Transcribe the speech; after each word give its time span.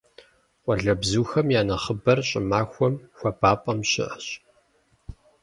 Къуалэбзухэм 0.63 1.47
я 1.59 1.61
нэхъыбэр 1.67 2.19
щӀымахуэм 2.27 2.95
хуабапӀэм 3.17 3.79
щыӀэщ. 3.89 4.27